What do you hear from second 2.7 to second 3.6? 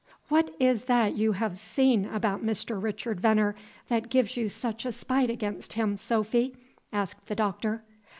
Richard Veneer